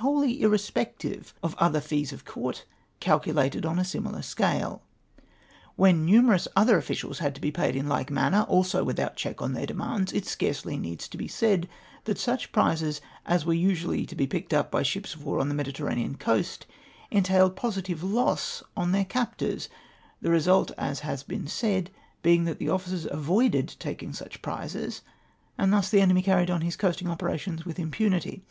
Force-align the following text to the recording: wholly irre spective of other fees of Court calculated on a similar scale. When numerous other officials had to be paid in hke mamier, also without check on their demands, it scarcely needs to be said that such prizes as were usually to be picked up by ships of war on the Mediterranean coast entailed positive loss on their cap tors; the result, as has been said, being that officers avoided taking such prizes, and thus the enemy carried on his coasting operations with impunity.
wholly 0.00 0.40
irre 0.40 0.60
spective 0.60 1.32
of 1.42 1.54
other 1.56 1.80
fees 1.80 2.12
of 2.12 2.22
Court 2.26 2.66
calculated 3.00 3.64
on 3.64 3.78
a 3.78 3.82
similar 3.86 4.20
scale. 4.20 4.82
When 5.74 6.04
numerous 6.04 6.46
other 6.54 6.76
officials 6.76 7.20
had 7.20 7.34
to 7.34 7.40
be 7.40 7.50
paid 7.50 7.74
in 7.74 7.86
hke 7.86 8.10
mamier, 8.10 8.46
also 8.46 8.84
without 8.84 9.16
check 9.16 9.40
on 9.40 9.54
their 9.54 9.64
demands, 9.64 10.12
it 10.12 10.26
scarcely 10.26 10.76
needs 10.76 11.08
to 11.08 11.16
be 11.16 11.28
said 11.28 11.66
that 12.04 12.18
such 12.18 12.52
prizes 12.52 13.00
as 13.24 13.46
were 13.46 13.54
usually 13.54 14.04
to 14.04 14.14
be 14.14 14.26
picked 14.26 14.52
up 14.52 14.70
by 14.70 14.82
ships 14.82 15.14
of 15.14 15.24
war 15.24 15.38
on 15.40 15.48
the 15.48 15.54
Mediterranean 15.54 16.16
coast 16.18 16.66
entailed 17.10 17.56
positive 17.56 18.02
loss 18.02 18.62
on 18.76 18.92
their 18.92 19.06
cap 19.06 19.38
tors; 19.38 19.70
the 20.20 20.28
result, 20.30 20.72
as 20.76 21.00
has 21.00 21.22
been 21.22 21.46
said, 21.46 21.90
being 22.20 22.44
that 22.44 22.60
officers 22.68 23.06
avoided 23.10 23.74
taking 23.78 24.12
such 24.12 24.42
prizes, 24.42 25.00
and 25.56 25.72
thus 25.72 25.88
the 25.88 26.02
enemy 26.02 26.20
carried 26.20 26.50
on 26.50 26.60
his 26.60 26.76
coasting 26.76 27.08
operations 27.08 27.64
with 27.64 27.78
impunity. 27.78 28.42